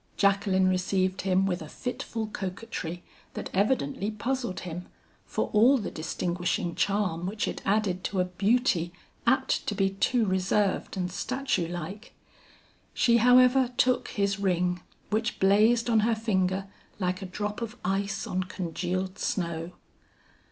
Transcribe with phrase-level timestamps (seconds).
[0.17, 3.03] Jacqueline received him with a fitful coquetry
[3.35, 4.87] that evidently puzzled him,
[5.27, 8.91] for all the distinguishing charm which it added to a beauty
[9.27, 12.15] apt to be too reserved and statue like.
[12.95, 18.25] She however took his ring which blazed on her finger like a drop of ice
[18.25, 19.73] on congealed snow.